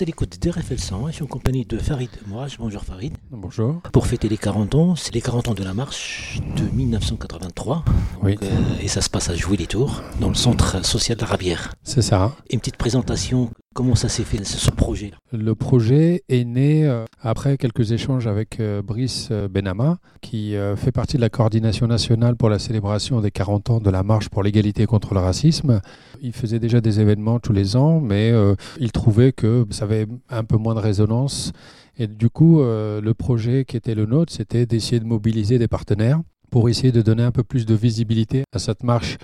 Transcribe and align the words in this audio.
À 0.00 0.04
l'écoute 0.04 0.42
d'RFL 0.42 0.78
100, 0.78 1.06
je 1.06 1.12
suis 1.12 1.22
en 1.22 1.28
compagnie 1.28 1.64
de 1.64 1.78
Farid 1.78 2.10
Mourage. 2.26 2.56
Bonjour 2.58 2.82
Farid. 2.82 3.16
Bonjour. 3.30 3.80
Pour 3.92 4.08
fêter 4.08 4.28
les 4.28 4.36
40 4.36 4.74
ans, 4.74 4.96
c'est 4.96 5.14
les 5.14 5.20
40 5.20 5.48
ans 5.48 5.54
de 5.54 5.62
la 5.62 5.72
marche 5.72 6.40
de 6.56 6.64
1983. 6.74 7.84
Oui. 8.22 8.34
Donc, 8.34 8.42
euh, 8.42 8.82
et 8.82 8.88
ça 8.88 9.00
se 9.00 9.08
passe 9.08 9.30
à 9.30 9.36
Jouer 9.36 9.56
les 9.56 9.68
Tours, 9.68 10.02
dans 10.20 10.30
le 10.30 10.34
centre 10.34 10.84
social 10.84 11.16
de 11.16 11.22
la 11.22 11.28
Rabière. 11.28 11.74
C'est 11.84 12.02
ça. 12.02 12.32
Une 12.50 12.58
petite 12.58 12.76
présentation, 12.76 13.50
comment 13.74 13.96
ça 13.96 14.08
s'est 14.08 14.22
fait 14.22 14.42
ce, 14.44 14.70
projet 14.70 15.10
Le 15.32 15.54
projet 15.54 16.22
est 16.28 16.44
né 16.44 16.86
euh, 16.86 17.04
après 17.20 17.58
quelques 17.58 17.92
échanges 17.92 18.26
avec 18.26 18.60
euh, 18.60 18.80
Brice 18.80 19.28
euh, 19.30 19.48
Benama, 19.48 19.98
qui 20.22 20.54
fait 20.76 20.92
partie 20.92 21.16
de 21.16 21.20
la 21.20 21.28
coordination 21.28 21.86
nationale 21.86 22.36
pour 22.36 22.48
la 22.48 22.58
célébration 22.58 23.20
des 23.20 23.30
40 23.30 23.70
ans 23.70 23.80
de 23.80 23.90
la 23.90 24.02
marche 24.02 24.28
pour 24.28 24.42
l'égalité 24.42 24.86
contre 24.86 25.12
le 25.12 25.20
racisme. 25.20 25.80
Il 26.22 26.32
faisait 26.32 26.60
déjà 26.60 26.80
des 26.80 27.00
événements 27.00 27.40
tous 27.40 27.52
les 27.52 27.76
ans, 27.76 28.00
mais 28.00 28.32
il 28.78 28.92
trouvait 28.92 29.32
que 29.32 29.66
ça 29.70 29.84
avait 29.84 30.06
un 30.30 30.44
peu 30.44 30.56
moins 30.56 30.74
de 30.74 30.80
résonance. 30.80 31.52
Et 31.98 32.06
du 32.06 32.30
coup, 32.30 32.60
le 32.62 33.12
projet 33.12 33.64
qui 33.66 33.76
était 33.76 33.94
le 33.94 34.06
nôtre, 34.06 34.32
c'était 34.32 34.64
d'essayer 34.64 35.00
de 35.00 35.04
mobiliser 35.04 35.58
des 35.58 35.68
partenaires 35.68 36.20
pour 36.50 36.68
essayer 36.68 36.92
de 36.92 37.02
donner 37.02 37.24
un 37.24 37.32
peu 37.32 37.42
plus 37.42 37.66
de 37.66 37.74
visibilité 37.74 38.44
à 38.54 38.60
cette 38.60 38.84
marche 38.84 39.18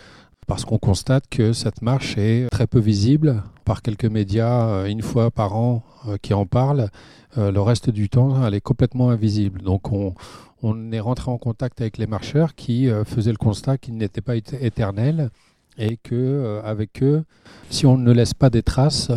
parce 0.51 0.65
qu'on 0.65 0.79
constate 0.79 1.29
que 1.31 1.53
cette 1.53 1.81
marche 1.81 2.19
est 2.19 2.51
très 2.51 2.67
peu 2.67 2.81
visible 2.81 3.45
par 3.65 3.83
quelques 3.83 4.05
médias 4.05 4.67
euh, 4.67 4.87
une 4.87 5.01
fois 5.01 5.31
par 5.31 5.55
an 5.55 5.84
euh, 6.09 6.17
qui 6.20 6.34
en 6.34 6.45
parlent. 6.45 6.89
Euh, 7.39 7.53
le 7.53 7.61
reste 7.61 7.89
du 7.89 8.09
temps, 8.09 8.45
elle 8.45 8.55
est 8.55 8.61
complètement 8.61 9.11
invisible. 9.11 9.62
Donc 9.62 9.92
on, 9.92 10.12
est 10.91 10.98
rentré 10.98 11.31
en 11.31 11.39
contact 11.39 11.81
avec 11.81 11.98
les 11.98 12.09
marcheurs 12.09 12.57
qui 12.57 12.89
faisaient 13.07 13.31
le 13.31 13.37
constat 13.37 13.79
qu'ils 13.79 13.97
n'étaient 13.97 14.20
pas 14.20 14.34
éte- 14.34 14.61
éternels 14.61 15.31
et 15.79 15.97
que 15.97 16.61
avec 16.64 17.01
eux, 17.01 17.23
si 17.70 17.87
on 17.87 17.97
ne 17.97 18.12
laisse 18.12 18.35
pas 18.35 18.51
des 18.51 18.62
traces, 18.62 19.11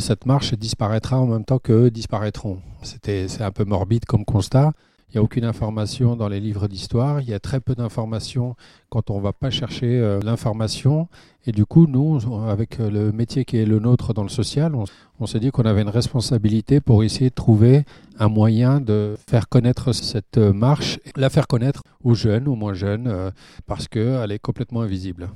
cette 0.00 0.26
marche 0.26 0.52
disparaîtra 0.54 1.18
en 1.20 1.26
même 1.26 1.44
temps 1.44 1.60
qu'eux 1.60 1.90
disparaîtront. 1.90 2.58
C'était 2.82 3.28
c'est 3.28 3.44
un 3.44 3.52
peu 3.52 3.64
morbide 3.64 4.04
comme 4.04 4.24
constat. 4.24 4.72
Il 5.08 5.16
n'y 5.16 5.20
a 5.20 5.22
aucune 5.22 5.44
information 5.44 6.16
dans 6.16 6.28
les 6.28 6.38
livres 6.38 6.68
d'histoire. 6.68 7.22
Il 7.22 7.28
y 7.28 7.32
a 7.32 7.40
très 7.40 7.60
peu 7.60 7.74
d'informations 7.74 8.56
quand 8.90 9.10
on 9.10 9.16
ne 9.16 9.22
va 9.22 9.32
pas 9.32 9.48
chercher 9.48 9.98
euh, 9.98 10.20
l'information. 10.22 11.08
Et 11.46 11.52
du 11.52 11.64
coup, 11.64 11.86
nous, 11.86 12.18
avec 12.46 12.78
euh, 12.78 12.90
le 12.90 13.10
métier 13.10 13.46
qui 13.46 13.56
est 13.56 13.64
le 13.64 13.78
nôtre 13.78 14.12
dans 14.12 14.22
le 14.22 14.28
social, 14.28 14.74
on, 15.18 15.26
s'est 15.26 15.40
dit 15.40 15.50
qu'on 15.50 15.62
avait 15.62 15.80
une 15.80 15.88
responsabilité 15.88 16.82
pour 16.82 17.04
essayer 17.04 17.30
de 17.30 17.34
trouver 17.34 17.84
un 18.18 18.28
moyen 18.28 18.82
de 18.82 19.16
faire 19.30 19.48
connaître 19.48 19.92
cette 19.92 20.36
euh, 20.36 20.52
marche, 20.52 21.00
la 21.16 21.30
faire 21.30 21.46
connaître 21.46 21.82
aux 22.04 22.14
jeunes, 22.14 22.46
aux 22.46 22.54
moins 22.54 22.74
jeunes, 22.74 23.32
parce 23.66 23.88
qu'elle 23.88 24.30
est 24.30 24.38
complètement 24.38 24.82
invisible. 24.82 25.30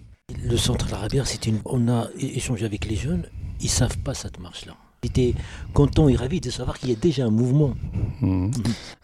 Le 0.44 0.56
centre 0.58 0.86
de 0.86 0.90
la 0.90 0.98
Rabière, 0.98 1.26
c'est 1.26 1.46
une... 1.46 1.60
on 1.64 1.88
a 1.88 2.08
échangé 2.18 2.66
avec 2.66 2.86
les 2.86 2.96
jeunes, 2.96 3.24
ils 3.60 3.70
savent 3.70 3.98
pas 3.98 4.12
cette 4.12 4.38
marche-là. 4.38 4.76
Ils 5.04 5.08
étaient 5.08 5.34
contents 5.74 6.08
et 6.08 6.14
ravis 6.14 6.40
de 6.40 6.48
savoir 6.48 6.78
qu'il 6.78 6.88
y 6.88 6.92
a 6.92 6.94
déjà 6.94 7.26
un 7.26 7.30
mouvement. 7.30 7.74
Mhm. 8.20 8.52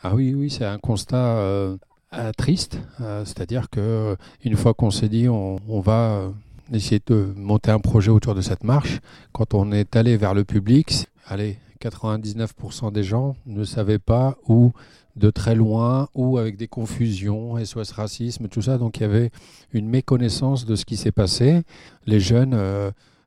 Ah 0.05 0.15
oui, 0.15 0.33
oui, 0.33 0.49
c'est 0.49 0.65
un 0.65 0.79
constat 0.79 1.17
euh, 1.39 1.77
euh, 2.15 2.31
triste. 2.39 2.79
Euh, 3.01 3.25
C'est-à-dire 3.25 3.69
que 3.69 4.17
une 4.45 4.57
fois 4.57 4.75
qu'on 4.75 4.93
s'est 4.93 5.09
dit 5.09 5.29
on, 5.29 5.81
va 5.81 6.31
essayer 6.73 7.03
de 7.05 7.33
monter 7.35 7.73
un 7.73 7.81
projet 7.81 8.13
autour 8.13 8.37
de 8.37 8.43
cette 8.43 8.63
marche, 8.63 9.01
quand 9.33 9.55
on 9.55 9.73
est 9.73 9.97
allé 9.97 10.17
vers 10.17 10.35
le 10.35 10.45
public, 10.45 11.09
allez, 11.27 11.59
99% 11.81 12.93
des 12.93 13.03
gens 13.03 13.35
ne 13.47 13.65
savaient 13.65 13.99
pas 13.99 14.37
où 14.47 14.71
de 15.17 15.31
très 15.31 15.57
loin 15.57 16.07
ou 16.15 16.39
avec 16.39 16.57
des 16.57 16.69
confusions, 16.69 17.57
SOS 17.59 17.91
racisme, 17.91 18.47
tout 18.47 18.63
ça. 18.63 18.79
Donc 18.79 18.99
il 18.99 19.01
y 19.01 19.05
avait 19.07 19.33
une 19.73 19.89
méconnaissance 19.89 20.65
de 20.65 20.77
ce 20.77 20.85
qui 20.85 20.97
s'est 20.97 21.11
passé. 21.11 21.63
Les 22.07 22.21
jeunes, 22.21 22.57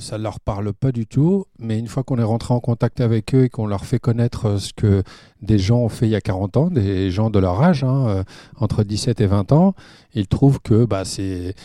ça 0.02 0.18
ne 0.18 0.24
leur 0.24 0.40
parle 0.40 0.74
pas 0.74 0.92
du 0.92 1.06
tout, 1.06 1.46
mais 1.60 1.80
une 1.80 1.88
fois 1.88 2.04
qu'on 2.04 2.18
est 2.18 2.24
rentré 2.24 2.54
en 2.54 2.60
contact 2.60 3.00
avec 3.00 3.34
eux 3.34 3.46
et 3.46 3.50
qu'on 3.50 3.68
leur 3.68 3.86
fait 3.86 4.00
connaître 4.00 4.46
euh, 4.46 4.58
ce 4.58 4.74
que 4.74 5.04
des 5.42 5.58
gens 5.60 5.80
ont 5.80 5.90
fait 5.90 6.08
il 6.08 6.12
y 6.12 6.16
a 6.16 6.22
40 6.22 6.58
ans, 6.58 6.68
des 6.70 7.12
gens 7.12 7.30
de 7.30 7.40
leur 7.40 7.62
âge, 7.62 7.84
hein, 7.84 8.08
euh, 8.08 8.24
entre 8.58 8.84
17 8.84 9.22
et 9.22 9.28
20 9.28 9.52
ans, 9.52 9.74
ils 10.14 10.28
trouvent 10.28 10.60
que 10.60 10.86
bah, 10.86 11.06
c'est 11.06 11.56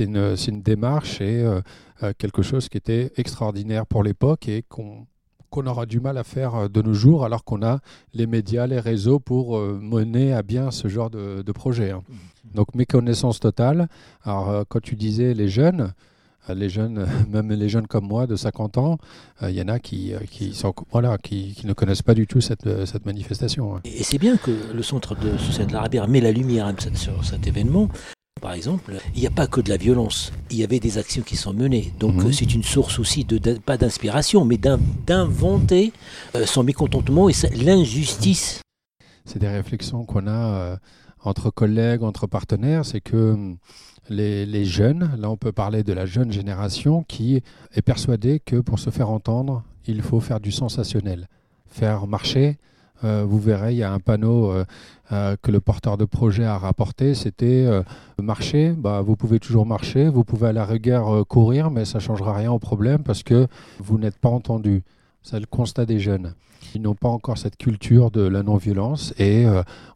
une, 0.00 0.62
démarche 0.62 1.20
et 1.20 1.44
euh, 2.02 2.12
quelque 2.18 2.42
chose 2.42 2.68
qui 2.68 2.76
était 2.78 3.12
extraordinaire 3.16 3.86
pour 3.86 4.02
l'époque 4.02 4.48
et 4.48 4.64
qu'on 4.68 5.06
qu'on 5.52 5.66
aura 5.66 5.84
du 5.84 6.00
mal 6.00 6.16
à 6.16 6.24
faire 6.24 6.70
de 6.70 6.80
nos 6.80 6.94
jours 6.94 7.26
alors 7.26 7.44
qu'on 7.44 7.62
a 7.62 7.80
les 8.14 8.26
médias, 8.26 8.66
les 8.66 8.80
réseaux 8.80 9.20
pour 9.20 9.58
euh, 9.58 9.78
mener 9.80 10.32
à 10.32 10.42
bien 10.42 10.70
ce 10.70 10.88
genre 10.88 11.10
de, 11.10 11.42
de 11.42 11.52
projet. 11.52 11.90
hein. 11.90 12.02
Donc 12.54 12.74
méconnaissance 12.74 13.38
totale. 13.38 13.88
Alors 14.24 14.48
euh, 14.48 14.62
quand 14.66 14.80
tu 14.80 14.96
disais 14.96 15.34
les 15.34 15.48
jeunes, 15.48 15.92
les 16.48 16.68
jeunes, 16.68 17.06
même 17.30 17.50
les 17.52 17.68
jeunes 17.68 17.86
comme 17.86 18.06
moi 18.06 18.26
de 18.26 18.36
50 18.36 18.78
ans, 18.78 18.98
euh, 19.42 19.50
il 19.50 19.56
y 19.56 19.62
en 19.62 19.68
a 19.68 19.78
qui, 19.78 20.12
euh, 20.14 20.18
qui, 20.30 20.54
sont, 20.54 20.74
voilà, 20.90 21.18
qui, 21.18 21.54
qui 21.54 21.66
ne 21.66 21.72
connaissent 21.72 22.02
pas 22.02 22.14
du 22.14 22.26
tout 22.26 22.40
cette, 22.40 22.66
euh, 22.66 22.86
cette 22.86 23.06
manifestation. 23.06 23.76
hein. 23.76 23.80
Et 23.84 24.02
c'est 24.02 24.18
bien 24.18 24.36
que 24.36 24.50
le 24.74 24.82
centre 24.82 25.14
de 25.14 25.36
social 25.38 25.66
de 25.66 25.72
la 25.72 25.80
Rabière 25.82 26.08
met 26.08 26.20
la 26.20 26.32
lumière 26.32 26.72
sur 26.94 27.24
cet 27.24 27.46
événement. 27.46 27.88
Par 28.40 28.54
exemple, 28.54 28.94
il 29.14 29.20
n'y 29.20 29.26
a 29.28 29.30
pas 29.30 29.46
que 29.46 29.60
de 29.60 29.68
la 29.70 29.76
violence, 29.76 30.32
il 30.50 30.56
y 30.56 30.64
avait 30.64 30.80
des 30.80 30.98
actions 30.98 31.22
qui 31.22 31.36
sont 31.36 31.52
menées. 31.54 31.92
Donc 32.00 32.14
Mhm. 32.14 32.26
euh, 32.26 32.32
c'est 32.32 32.52
une 32.52 32.64
source 32.64 32.98
aussi, 32.98 33.24
de, 33.24 33.38
pas 33.58 33.76
d'inspiration, 33.76 34.44
mais 34.44 34.56
d'in- 34.56 34.80
d'inventer 35.06 35.92
euh, 36.34 36.44
son 36.44 36.64
mécontentement 36.64 37.28
et 37.28 37.34
l'injustice. 37.54 38.60
c'est 39.24 39.38
des 39.38 39.46
réflexions 39.48 40.04
qu'on 40.04 40.26
a 40.26 40.30
euh, 40.54 40.76
entre 41.22 41.50
collègues, 41.50 42.02
entre 42.02 42.26
partenaires, 42.26 42.84
c'est 42.84 43.00
que 43.00 43.32
hum, 43.34 43.58
les, 44.08 44.64
jeunes, 44.64 45.10
là 45.18 45.30
on 45.30 45.36
peut 45.36 45.52
parler 45.52 45.82
de 45.82 45.92
la 45.92 46.06
jeune 46.06 46.32
génération 46.32 47.04
qui 47.04 47.42
est 47.74 47.82
persuadée 47.82 48.40
que 48.40 48.56
pour 48.56 48.78
se 48.78 48.90
faire 48.90 49.10
entendre, 49.10 49.62
il 49.86 50.02
faut 50.02 50.20
faire 50.20 50.40
du 50.40 50.52
sensationnel, 50.52 51.28
faire 51.66 52.06
marcher. 52.06 52.58
euh, 53.04 53.24
vous 53.26 53.40
verrez, 53.40 53.72
il 53.72 53.78
y 53.78 53.82
a 53.82 53.92
un 53.92 53.98
panneau 53.98 54.50
euh, 54.50 54.64
euh, 55.10 55.36
que 55.42 55.50
le 55.50 55.60
porteur 55.60 55.96
de 55.96 56.04
projet 56.04 56.44
a 56.44 56.56
rapporté, 56.56 57.14
c'était 57.14 57.66
marcher, 58.20 58.72
bah, 58.72 59.00
vous 59.02 59.16
pouvez 59.16 59.40
toujours 59.40 59.66
marcher, 59.66 60.08
vous 60.08 60.24
pouvez 60.24 60.48
à 60.48 60.52
la 60.52 60.64
rigueur 60.64 61.26
courir, 61.26 61.70
mais 61.70 61.84
ça 61.84 61.98
ne 61.98 62.02
changera 62.02 62.34
rien 62.34 62.52
au 62.52 62.58
problème 62.58 63.02
parce 63.02 63.22
que 63.22 63.46
vous 63.78 63.98
n'êtes 63.98 64.18
pas 64.18 64.28
entendu. 64.28 64.82
C'est 65.22 65.40
le 65.40 65.46
constat 65.46 65.86
des 65.86 66.00
jeunes. 66.00 66.34
Ils 66.74 66.82
n'ont 66.82 66.94
pas 66.94 67.08
encore 67.08 67.38
cette 67.38 67.56
culture 67.56 68.10
de 68.10 68.22
la 68.22 68.42
non-violence 68.42 69.14
et 69.18 69.46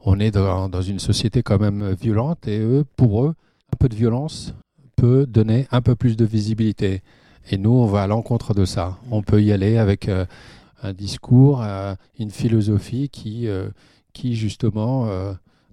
on 0.04 0.18
est 0.18 0.32
dans, 0.32 0.68
dans 0.68 0.82
une 0.82 0.98
société 0.98 1.42
quand 1.42 1.60
même 1.60 1.92
violente 1.92 2.46
et 2.48 2.58
eux, 2.58 2.84
pour 2.96 3.24
eux, 3.24 3.34
un 3.72 3.77
peu 3.78 3.88
de 3.88 3.94
violence 3.94 4.54
peut 4.97 5.27
donner 5.27 5.66
un 5.71 5.82
peu 5.82 5.94
plus 5.94 6.16
de 6.16 6.25
visibilité. 6.25 7.03
Et 7.50 7.59
nous, 7.59 7.71
on 7.71 7.87
va 7.87 8.03
à 8.03 8.06
l'encontre 8.06 8.54
de 8.54 8.65
ça. 8.65 8.99
On 9.10 9.22
peut 9.22 9.43
y 9.43 9.53
aller 9.53 9.77
avec 9.77 10.09
euh, 10.09 10.25
un 10.82 10.93
discours, 10.93 11.62
euh, 11.62 11.94
une 12.19 12.31
philosophie 12.31 13.09
qui, 13.09 13.47
euh, 13.47 13.69
qui 14.12 14.34
justement 14.34 15.09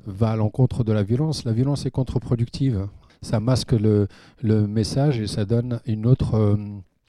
va 0.05 0.31
à 0.31 0.35
l'encontre 0.35 0.83
de 0.83 0.91
la 0.91 1.03
violence. 1.03 1.45
La 1.45 1.53
violence 1.53 1.85
est 1.85 1.91
contre-productive. 1.91 2.87
Ça 3.21 3.39
masque 3.39 3.71
le, 3.71 4.07
le 4.41 4.67
message 4.67 5.19
et 5.19 5.27
ça 5.27 5.45
donne 5.45 5.79
une 5.85 6.05
autre, 6.05 6.57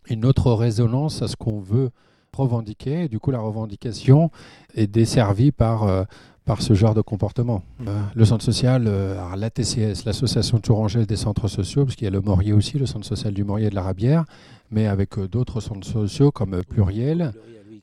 une 0.09 0.25
autre 0.25 0.53
résonance 0.53 1.23
à 1.23 1.29
ce 1.29 1.35
qu'on 1.35 1.59
veut 1.59 1.91
revendiquer. 2.37 3.05
Et 3.05 3.09
du 3.09 3.19
coup, 3.19 3.31
la 3.31 3.41
revendication 3.41 4.31
est 4.75 4.87
desservie 4.87 5.53
par, 5.53 5.85
euh, 5.85 6.05
par 6.45 6.61
ce 6.61 6.75
genre 6.75 6.95
de 6.95 7.01
comportement. 7.01 7.63
Euh, 7.87 7.99
le 8.15 8.25
centre 8.25 8.45
social, 8.45 8.85
euh, 8.87 9.17
la 9.37 9.51
TCS, 9.51 10.05
l'association 10.05 10.59
Tourangelle 10.59 11.07
des 11.07 11.17
centres 11.17 11.49
sociaux, 11.49 11.85
parce 11.85 11.97
qu'il 11.97 12.05
y 12.05 12.09
a 12.09 12.11
le 12.11 12.21
Morier 12.21 12.53
aussi, 12.53 12.79
le 12.79 12.87
centre 12.87 13.07
social 13.07 13.33
du 13.33 13.45
Morier 13.45 13.71
de 13.71 13.75
la 13.75 13.83
Rabière, 13.83 14.25
mais 14.71 14.87
avec 14.87 15.19
euh, 15.19 15.27
d'autres 15.27 15.61
centres 15.61 15.87
sociaux 15.87 16.31
comme 16.31 16.63
Pluriel, 16.69 17.33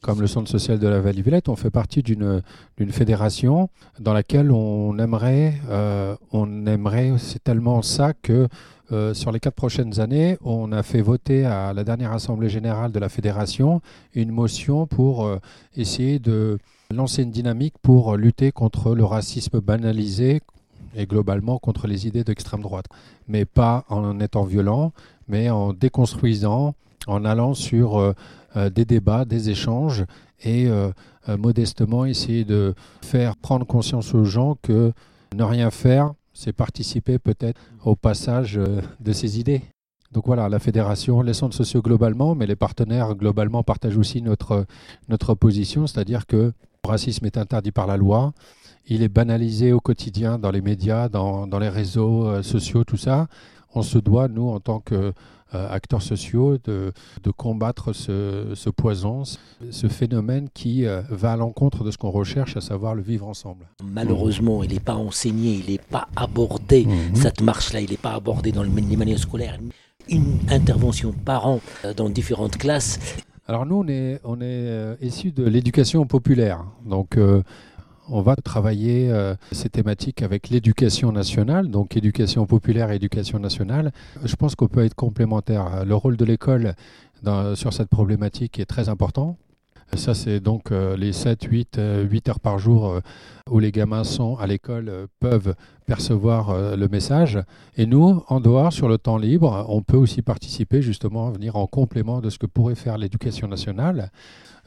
comme 0.01 0.19
le 0.19 0.27
centre 0.27 0.49
social 0.49 0.79
de 0.79 0.87
la 0.87 0.99
Vallée 0.99 1.21
Villette, 1.21 1.47
on 1.47 1.55
fait 1.55 1.69
partie 1.69 2.01
d'une 2.01 2.41
fédération 2.89 3.69
dans 3.99 4.13
laquelle 4.13 4.51
on 4.51 4.97
aimerait, 4.97 5.53
euh, 5.69 6.15
aimerait, 6.33 7.13
c'est 7.17 7.43
tellement 7.43 7.81
ça 7.83 8.13
que 8.13 8.47
euh, 8.91 9.13
sur 9.13 9.31
les 9.31 9.39
quatre 9.39 9.55
prochaines 9.55 9.99
années, 9.99 10.37
on 10.43 10.71
a 10.71 10.81
fait 10.81 11.01
voter 11.01 11.45
à 11.45 11.71
la 11.73 11.83
dernière 11.83 12.11
assemblée 12.11 12.49
générale 12.49 12.91
de 12.91 12.99
la 12.99 13.09
fédération 13.09 13.81
une 14.15 14.31
motion 14.31 14.87
pour 14.87 15.25
euh, 15.25 15.37
essayer 15.77 16.17
de 16.19 16.57
lancer 16.91 17.21
une 17.21 17.31
dynamique 17.31 17.75
pour 17.81 18.17
lutter 18.17 18.51
contre 18.51 18.95
le 18.95 19.05
racisme 19.05 19.61
banalisé 19.61 20.41
et 20.95 21.05
globalement 21.05 21.57
contre 21.59 21.87
les 21.87 22.07
idées 22.07 22.23
d'extrême 22.23 22.61
droite, 22.61 22.87
mais 23.27 23.45
pas 23.45 23.85
en 23.87 24.19
étant 24.19 24.43
violent, 24.43 24.91
mais 25.29 25.49
en 25.49 25.73
déconstruisant 25.73 26.73
en 27.07 27.25
allant 27.25 27.53
sur 27.53 28.13
des 28.55 28.85
débats, 28.85 29.25
des 29.25 29.49
échanges 29.49 30.05
et 30.43 30.69
modestement 31.27 32.05
essayer 32.05 32.45
de 32.45 32.73
faire 33.01 33.37
prendre 33.37 33.65
conscience 33.65 34.13
aux 34.13 34.25
gens 34.25 34.57
que 34.61 34.91
ne 35.35 35.43
rien 35.43 35.71
faire, 35.71 36.13
c'est 36.33 36.53
participer 36.53 37.19
peut-être 37.19 37.59
au 37.85 37.95
passage 37.95 38.59
de 38.99 39.13
ces 39.13 39.39
idées. 39.39 39.61
Donc 40.11 40.25
voilà, 40.25 40.49
la 40.49 40.59
fédération, 40.59 41.21
les 41.21 41.33
centres 41.33 41.55
sociaux 41.55 41.81
globalement, 41.81 42.35
mais 42.35 42.45
les 42.45 42.57
partenaires 42.57 43.15
globalement 43.15 43.63
partagent 43.63 43.97
aussi 43.97 44.21
notre, 44.21 44.65
notre 45.07 45.35
position, 45.35 45.87
c'est-à-dire 45.87 46.27
que 46.27 46.51
le 46.83 46.89
racisme 46.89 47.25
est 47.25 47.37
interdit 47.37 47.71
par 47.71 47.87
la 47.87 47.95
loi, 47.95 48.33
il 48.87 49.03
est 49.03 49.09
banalisé 49.09 49.71
au 49.71 49.79
quotidien 49.79 50.37
dans 50.37 50.51
les 50.51 50.61
médias, 50.61 51.07
dans, 51.07 51.47
les 51.59 51.69
réseaux 51.69 52.25
euh, 52.25 52.43
sociaux, 52.43 52.83
tout 52.83 52.97
ça. 52.97 53.27
On 53.73 53.83
se 53.83 53.99
doit, 53.99 54.27
nous, 54.27 54.49
en 54.49 54.59
tant 54.59 54.79
qu'acteurs 54.79 55.13
euh, 55.53 55.99
sociaux, 55.99 56.57
de, 56.63 56.93
combattre 57.35 57.93
ce, 57.93 58.69
poison, 58.69 59.23
ce 59.69 59.87
phénomène 59.87 60.47
qui 60.53 60.85
euh, 60.85 61.01
va 61.09 61.33
à 61.33 61.37
l'encontre 61.37 61.83
de 61.83 61.91
ce 61.91 61.97
qu'on 61.97 62.11
recherche, 62.11 62.57
à 62.57 62.61
savoir 62.61 62.95
le 62.95 63.01
vivre 63.01 63.27
ensemble. 63.27 63.67
Malheureusement, 63.83 64.63
il 64.63 64.73
n'est 64.73 64.79
pas 64.79 64.95
enseigné, 64.95 65.61
il 65.65 65.71
n'est 65.71 65.79
pas 65.79 66.07
abordé, 66.15 66.85
mhm. 66.85 67.15
cette 67.15 67.41
marche-là, 67.41 67.81
il 67.81 67.89
n'est 67.89 67.97
pas 67.97 68.13
abordé 68.13 68.51
dans 68.51 68.63
les 68.63 68.69
manuels 68.69 69.19
scolaires 69.19 69.57
une 70.09 70.39
intervention 70.49 71.13
par 71.13 71.47
an 71.47 71.61
euh, 71.85 71.93
dans 71.93 72.09
différentes 72.09 72.57
classes. 72.57 72.99
Alors 73.47 73.65
nous, 73.65 73.75
on 73.75 73.87
est, 73.87 74.19
on 74.23 74.39
est 74.41 74.97
issus 75.01 75.31
de 75.31 75.43
l'éducation 75.43 76.05
populaire. 76.05 76.63
Donc 76.85 77.17
euh, 77.17 77.43
on 78.11 78.21
va 78.21 78.35
travailler 78.35 79.11
ces 79.51 79.69
thématiques 79.69 80.21
avec 80.21 80.49
l'éducation 80.49 81.11
nationale, 81.11 81.69
donc 81.69 81.97
éducation 81.97 82.45
populaire 82.45 82.91
et 82.91 82.95
éducation 82.95 83.39
nationale. 83.39 83.91
Je 84.23 84.35
pense 84.35 84.55
qu'on 84.55 84.67
peut 84.67 84.85
être 84.85 84.95
complémentaire. 84.95 85.85
Le 85.85 85.95
rôle 85.95 86.17
de 86.17 86.25
l'école 86.25 86.75
sur 87.55 87.73
cette 87.73 87.89
problématique 87.89 88.59
est 88.59 88.65
très 88.65 88.89
important. 88.89 89.37
Ça, 89.95 90.13
c'est 90.13 90.39
donc 90.39 90.71
euh, 90.71 90.95
les 90.95 91.11
7, 91.11 91.43
8, 91.43 91.81
8 92.09 92.29
heures 92.29 92.39
par 92.39 92.59
jour 92.59 92.87
euh, 92.87 92.99
où 93.49 93.59
les 93.59 93.71
gamins 93.71 94.05
sont 94.05 94.37
à 94.37 94.47
l'école 94.47 94.87
euh, 94.87 95.07
peuvent 95.19 95.53
percevoir 95.85 96.77
le 96.77 96.87
message. 96.87 97.39
Et 97.75 97.85
nous, 97.85 98.23
en 98.29 98.39
dehors, 98.39 98.71
sur 98.71 98.87
le 98.87 98.97
temps 98.97 99.17
libre, 99.17 99.65
on 99.67 99.81
peut 99.81 99.97
aussi 99.97 100.21
participer 100.21 100.81
justement, 100.81 101.29
venir 101.31 101.57
en 101.57 101.67
complément 101.67 102.21
de 102.21 102.29
ce 102.29 102.39
que 102.39 102.45
pourrait 102.45 102.75
faire 102.75 102.97
l'éducation 102.97 103.49
nationale. 103.49 104.09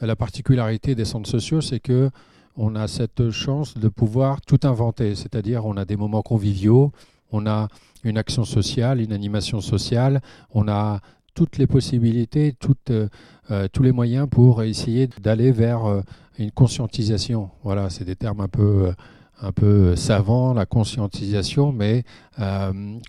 La 0.02 0.16
particularité 0.16 0.94
des 0.94 1.06
centres 1.06 1.30
sociaux, 1.30 1.62
c'est 1.62 1.80
que 1.80 2.10
on 2.56 2.74
a 2.76 2.88
cette 2.88 3.30
chance 3.30 3.76
de 3.76 3.88
pouvoir 3.88 4.40
tout 4.40 4.60
inventer, 4.64 5.14
c'est-à-dire 5.14 5.66
on 5.66 5.76
a 5.76 5.84
des 5.84 5.96
moments 5.96 6.22
conviviaux, 6.22 6.92
on 7.32 7.46
a 7.46 7.68
une 8.04 8.18
action 8.18 8.44
sociale, 8.44 9.00
une 9.00 9.12
animation 9.12 9.60
sociale, 9.60 10.20
on 10.52 10.68
a 10.68 11.00
toutes 11.34 11.58
les 11.58 11.66
possibilités, 11.66 12.56
euh, 12.90 13.08
euh, 13.50 13.68
tous 13.72 13.82
les 13.82 13.92
moyens 13.92 14.28
pour 14.30 14.62
essayer 14.62 15.08
d'aller 15.20 15.50
vers 15.50 15.84
euh, 15.84 16.00
une 16.38 16.52
conscientisation. 16.52 17.50
Voilà, 17.64 17.90
c'est 17.90 18.04
des 18.04 18.16
termes 18.16 18.40
un 18.40 18.48
peu, 18.48 18.92
un 19.40 19.52
peu 19.52 19.96
savants, 19.96 20.54
la 20.54 20.66
conscientisation, 20.66 21.72
mais 21.72 22.04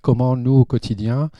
comment 0.02 0.36
nous, 0.36 0.54
au 0.54 0.66
quotidien, 0.66 1.32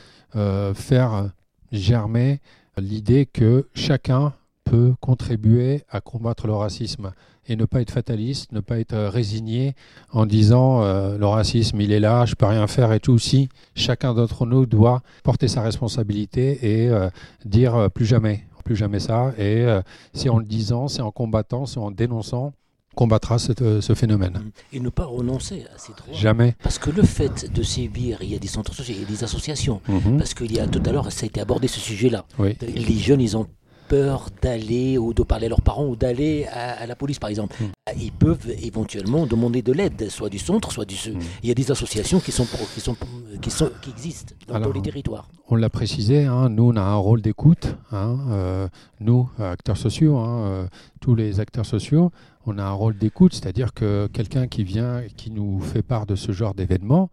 faire 0.74 1.30
germer 1.70 2.40
l'idée 2.76 3.26
que 3.26 3.68
chacun 3.74 4.32
peut 4.64 4.94
contribuer 5.00 5.84
à 5.88 6.00
combattre 6.00 6.48
le 6.48 6.54
racisme 6.54 7.12
et 7.48 7.56
ne 7.56 7.64
pas 7.64 7.80
être 7.80 7.90
fataliste, 7.90 8.52
ne 8.52 8.60
pas 8.60 8.78
être 8.78 8.92
euh, 8.92 9.10
résigné 9.10 9.74
en 10.10 10.26
disant 10.26 10.82
euh, 10.82 11.18
le 11.18 11.26
racisme 11.26 11.80
il 11.80 11.92
est 11.92 12.00
là, 12.00 12.24
je 12.26 12.34
peux 12.34 12.46
rien 12.46 12.66
faire 12.66 12.92
et 12.92 13.00
tout. 13.00 13.18
Si 13.18 13.48
chacun 13.74 14.14
d'entre 14.14 14.46
nous 14.46 14.66
doit 14.66 15.02
porter 15.22 15.48
sa 15.48 15.62
responsabilité 15.62 16.58
et 16.62 16.88
euh, 16.88 17.08
dire 17.44 17.90
plus 17.92 18.06
jamais, 18.06 18.44
plus 18.64 18.76
jamais 18.76 19.00
ça. 19.00 19.32
Et 19.38 19.64
c'est 20.12 20.28
en 20.28 20.38
le 20.38 20.44
disant, 20.44 20.88
c'est 20.88 21.02
en 21.02 21.10
combattant, 21.10 21.66
c'est 21.66 21.78
en 21.78 21.90
dénonçant 21.90 22.52
combattra 22.96 23.38
ce 23.38 23.94
phénomène. 23.94 24.50
Et 24.72 24.80
ne 24.80 24.88
pas 24.88 25.04
renoncer 25.04 25.64
à 25.72 25.78
ces 25.78 25.92
droits. 25.92 26.14
Jamais. 26.14 26.56
Parce 26.62 26.78
que 26.78 26.90
le 26.90 27.02
fait 27.02 27.52
de 27.52 27.62
sévir, 27.62 28.18
il 28.22 28.32
y 28.32 28.34
a 28.34 28.38
des 28.38 28.48
centres 28.48 28.72
sociaux, 28.72 28.94
il 28.96 29.02
y 29.02 29.04
a 29.04 29.06
des 29.06 29.22
associations. 29.22 29.80
Mhm. 29.86 30.16
Parce 30.16 30.32
qu'il 30.34 30.50
y 30.50 30.58
a 30.58 30.66
tout 30.66 30.82
à 30.84 30.92
l'heure, 30.92 31.12
ça 31.12 31.24
a 31.24 31.26
été 31.26 31.40
abordé 31.40 31.68
ce 31.68 31.78
sujet-là. 31.78 32.24
Les 32.40 32.98
jeunes, 32.98 33.20
ils 33.20 33.36
ont 33.36 33.46
peur 33.88 34.28
d'aller 34.42 34.98
ou 34.98 35.14
de 35.14 35.22
parler 35.22 35.46
à 35.46 35.48
leurs 35.48 35.62
parents 35.62 35.86
ou 35.86 35.96
d'aller 35.96 36.46
à, 36.46 36.86
la 36.86 36.96
police, 36.96 37.18
par 37.18 37.30
exemple. 37.30 37.56
Hmm. 37.60 37.70
Ils 38.00 38.12
peuvent 38.12 38.50
éventuellement 38.62 39.26
demander 39.26 39.62
de 39.62 39.72
l'aide, 39.72 40.10
soit 40.10 40.28
du 40.28 40.38
centre, 40.38 40.72
soit 40.72 40.84
du. 40.84 40.94
Hmm. 40.94 41.18
Il 41.42 41.48
y 41.48 41.52
a 41.52 41.54
des 41.54 41.70
associations 41.70 42.20
qui, 42.20 42.32
sont, 42.32 42.46
qui, 42.74 42.80
sont, 42.80 42.96
qui, 43.40 43.50
sont, 43.50 43.70
qui 43.80 43.90
existent 43.90 44.34
dans 44.48 44.60
tous 44.60 44.72
les 44.72 44.82
territoires. 44.82 45.28
On 45.48 45.54
l'a 45.54 45.70
précisé, 45.70 46.24
hein, 46.24 46.48
nous, 46.48 46.70
on 46.72 46.76
a 46.76 46.82
un 46.82 46.96
rôle 46.96 47.22
d'écoute. 47.22 47.76
Hein, 47.92 48.18
euh, 48.30 48.68
nous, 49.00 49.28
acteurs 49.38 49.76
sociaux, 49.76 50.16
hein, 50.16 50.46
euh, 50.46 50.66
tous 51.00 51.14
les 51.14 51.40
acteurs 51.40 51.66
sociaux, 51.66 52.10
on 52.46 52.58
a 52.58 52.64
un 52.64 52.72
rôle 52.72 52.96
d'écoute, 52.98 53.34
c'est-à-dire 53.34 53.72
que 53.72 54.08
quelqu'un 54.12 54.46
qui 54.48 54.64
vient, 54.64 55.02
qui 55.16 55.30
nous 55.30 55.60
fait 55.60 55.82
part 55.82 56.06
de 56.06 56.14
ce 56.16 56.32
genre 56.32 56.54
d'événement, 56.54 57.10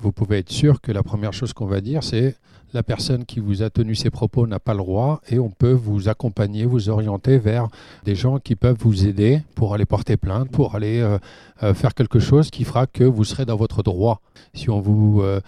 vous 0.00 0.12
pouvez 0.12 0.38
être 0.38 0.50
sûr 0.50 0.80
que 0.80 0.92
la 0.92 1.02
première 1.02 1.32
chose 1.32 1.52
qu'on 1.52 1.66
va 1.66 1.80
dire, 1.80 2.02
c'est 2.02 2.36
la 2.72 2.82
personne 2.82 3.24
qui 3.24 3.40
vous 3.40 3.62
a 3.62 3.70
tenu 3.70 3.94
ces 3.94 4.10
propos 4.10 4.46
n'a 4.46 4.58
pas 4.58 4.72
le 4.72 4.78
droit 4.78 5.20
et 5.28 5.38
on 5.38 5.50
peut 5.50 5.72
vous 5.72 6.08
accompagner, 6.08 6.66
vous 6.66 6.88
orienter 6.88 7.38
vers 7.38 7.68
des 8.04 8.14
gens 8.14 8.38
qui 8.38 8.56
peuvent 8.56 8.76
vous 8.78 9.06
aider 9.06 9.42
pour 9.54 9.74
aller 9.74 9.86
porter 9.86 10.16
plainte, 10.16 10.50
pour 10.50 10.74
aller 10.74 11.00
euh, 11.00 11.18
euh, 11.62 11.74
faire 11.74 11.94
quelque 11.94 12.18
chose 12.18 12.50
qui 12.50 12.64
fera 12.64 12.86
que 12.86 13.04
vous 13.04 13.24
serez 13.24 13.46
dans 13.46 13.56
votre 13.56 13.82
droit. 13.82 14.20
Si 14.54 14.70
on 14.70 14.80
vous, 14.80 15.22
euh, 15.22 15.40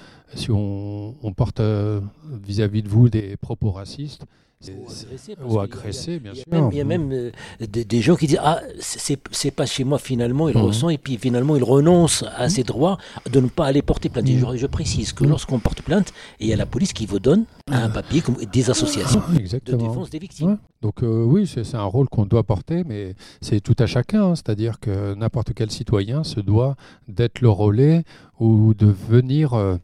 porte 1.36 1.60
vis-à-vis 1.60 2.80
-vis 2.80 2.84
de 2.84 2.88
vous 2.88 3.08
des 3.08 3.36
propos 3.36 3.70
racistes, 3.70 4.24
ou 5.42 5.58
agresser, 5.58 6.18
bien 6.18 6.34
sûr. 6.34 6.44
il 6.70 6.76
y 6.76 6.80
a 6.82 6.84
même 6.84 7.10
euh, 7.12 7.30
des, 7.60 8.02
gens 8.02 8.14
qui 8.14 8.26
disent 8.26 8.40
Ah, 8.42 8.60
c'est 8.78 9.50
pas 9.50 9.64
chez 9.64 9.84
moi 9.84 9.98
finalement, 9.98 10.50
il 10.50 10.56
mhm. 10.56 10.64
ressent, 10.64 10.90
et 10.90 10.98
puis 10.98 11.16
finalement 11.16 11.56
il 11.56 11.64
renonce 11.64 12.24
à 12.36 12.44
mhm. 12.44 12.50
ses 12.50 12.62
droits 12.62 12.98
de 13.30 13.40
ne 13.40 13.48
pas 13.48 13.64
aller 13.64 13.80
porter 13.80 14.10
plainte. 14.10 14.28
Mhm. 14.28 14.56
Je, 14.56 14.66
précise 14.66 15.14
que 15.14 15.24
lorsqu'on 15.24 15.60
porte 15.60 15.80
plainte, 15.80 16.12
il 16.40 16.46
y 16.46 16.52
a 16.52 16.56
la 16.56 16.66
police 16.66 16.92
qui 16.92 17.06
vous 17.06 17.18
donne 17.18 17.44
un 17.68 17.88
papier, 17.88 18.20
comme 18.20 18.36
des 18.36 18.68
associations 18.68 19.22
de 19.30 19.76
défense 19.76 20.10
des 20.10 20.18
victimes. 20.18 20.58
Donc 20.82 21.02
euh, 21.02 21.24
oui, 21.24 21.46
c'est 21.46 21.74
un 21.74 21.84
rôle 21.84 22.08
qu'on 22.10 22.26
doit 22.26 22.42
porter, 22.42 22.84
mais 22.84 23.14
c'est 23.40 23.60
tout 23.60 23.76
à 23.78 23.86
chacun. 23.86 24.24
Hein. 24.24 24.34
C'est-à-dire 24.34 24.78
que 24.78 25.14
n'importe 25.14 25.52
quel 25.54 25.70
citoyen 25.70 26.22
se 26.22 26.40
doit 26.40 26.76
d'être 27.08 27.40
le 27.40 27.48
relais 27.48 28.04
ou 28.38 28.74
de 28.74 28.86
venir. 28.86 29.54
Euh, 29.54 29.76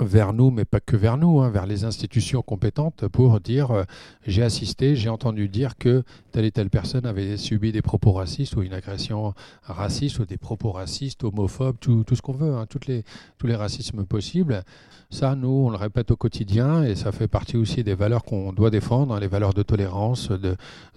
vers 0.00 0.32
nous, 0.32 0.50
mais 0.50 0.64
pas 0.64 0.80
que 0.80 0.96
vers 0.96 1.16
nous, 1.16 1.40
hein, 1.40 1.50
vers 1.50 1.66
les 1.66 1.84
institutions 1.84 2.42
compétentes 2.42 3.06
pour 3.08 3.40
dire 3.40 3.70
euh, 3.70 3.84
j'ai 4.26 4.42
assisté, 4.42 4.96
j'ai 4.96 5.08
entendu 5.08 5.48
dire 5.48 5.76
que 5.76 6.02
telle 6.32 6.44
et 6.44 6.50
telle 6.50 6.70
personne 6.70 7.04
avait 7.04 7.36
subi 7.36 7.72
des 7.72 7.82
propos 7.82 8.12
racistes 8.12 8.56
ou 8.56 8.62
une 8.62 8.72
agression 8.72 9.34
raciste 9.62 10.18
ou 10.18 10.24
des 10.24 10.38
propos 10.38 10.72
racistes, 10.72 11.24
homophobes, 11.24 11.76
tout, 11.80 12.04
tout 12.04 12.16
ce 12.16 12.22
qu'on 12.22 12.32
veut, 12.32 12.54
hein, 12.54 12.66
toutes 12.68 12.86
les, 12.86 13.04
tous 13.38 13.46
les 13.46 13.56
racismes 13.56 14.04
possibles. 14.04 14.62
Ça, 15.10 15.34
nous, 15.34 15.66
on 15.66 15.70
le 15.70 15.76
répète 15.76 16.10
au 16.10 16.16
quotidien 16.16 16.84
et 16.84 16.94
ça 16.94 17.12
fait 17.12 17.28
partie 17.28 17.58
aussi 17.58 17.84
des 17.84 17.94
valeurs 17.94 18.24
qu'on 18.24 18.52
doit 18.54 18.70
défendre, 18.70 19.14
hein, 19.14 19.20
les 19.20 19.28
valeurs 19.28 19.52
de 19.52 19.62
tolérance, 19.62 20.30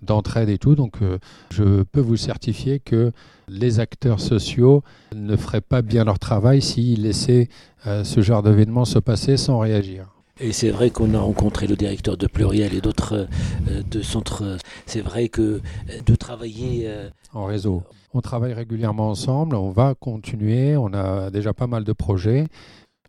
d'entraide 0.02 0.48
et 0.48 0.58
tout. 0.58 0.76
Donc, 0.76 1.02
euh, 1.02 1.18
je 1.52 1.84
peux 1.84 2.00
vous 2.00 2.16
certifier 2.16 2.80
que 2.80 3.12
les 3.48 3.80
acteurs 3.80 4.22
sociaux 4.22 4.84
ne 5.14 5.36
feraient 5.36 5.62
pas 5.62 5.82
bien 5.82 6.06
leur 6.06 6.18
travail 6.18 6.62
s'ils 6.62 7.04
laissaient 7.04 7.50
ce 7.86 8.22
genre 8.22 8.44
d'événement 8.44 8.86
se 8.86 9.00
passer 9.00 9.38
sans 9.38 9.60
réagir. 9.60 10.08
Et 10.40 10.52
c'est 10.52 10.70
vrai 10.70 10.90
qu'on 10.90 11.14
a 11.14 11.20
rencontré 11.20 11.66
le 11.66 11.78
directeur 11.78 12.18
de 12.18 12.28
Pluriel 12.28 12.74
et 12.74 12.82
d'autres 12.82 13.28
euh, 13.70 13.84
de 13.90 14.02
centres. 14.02 14.58
C'est 14.86 15.00
vrai 15.00 15.30
que 15.30 15.42
euh, 15.42 15.62
de 16.06 16.16
travailler 16.16 16.92
en 17.34 17.46
réseau. 17.46 17.84
On 18.14 18.20
travaille 18.20 18.54
régulièrement 18.54 19.10
ensemble, 19.10 19.56
on 19.56 19.72
va 19.72 19.94
continuer, 19.96 20.76
on 20.76 20.94
a 20.94 21.30
déjà 21.32 21.54
pas 21.54 21.68
mal 21.68 21.84
de 21.86 21.94
projets. 21.94 22.48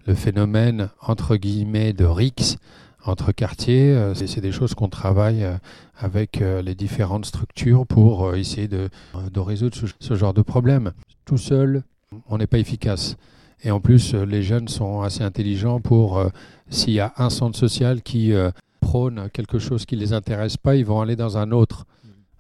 Le 0.07 0.15
phénomène 0.15 0.91
entre 1.01 1.37
guillemets 1.37 1.93
de 1.93 2.05
RIX 2.05 2.59
entre 3.05 3.33
quartiers, 3.33 3.97
c'est 4.15 4.41
des 4.41 4.51
choses 4.51 4.75
qu'on 4.75 4.89
travaille 4.89 5.47
avec 5.97 6.41
les 6.41 6.75
différentes 6.75 7.25
structures 7.25 7.87
pour 7.87 8.35
essayer 8.35 8.67
de, 8.67 8.89
résoudre 9.37 9.77
ce 10.01 10.15
genre 10.15 10.35
de 10.35 10.43
problème. 10.43 10.93
Tout 11.25 11.39
seul, 11.39 11.85
on 12.29 12.39
n'est 12.39 12.49
pas 12.49 12.59
efficace. 12.59 13.17
Et 13.63 13.71
en 13.71 13.81
plus, 13.81 14.15
euh, 14.15 14.25
les 14.25 14.43
jeunes 14.43 14.69
sont 14.69 15.03
assez 15.03 15.23
intelligents 15.23 15.81
pour, 15.81 16.19
euh, 16.19 16.29
s'il 16.69 16.93
y 16.93 17.01
a 17.01 17.13
un 17.17 17.31
centre 17.31 17.59
social 17.59 18.03
qui 18.03 18.33
euh, 18.33 18.51
prône 18.81 19.29
quelque 19.33 19.59
chose 19.59 19.87
qui 19.87 19.97
ne 19.97 20.01
les 20.01 20.13
intéresse 20.13 20.57
pas, 20.57 20.77
ils 20.77 20.85
vont 20.85 21.01
aller 21.01 21.17
dans 21.17 21.39
un 21.39 21.51
autre. 21.53 21.87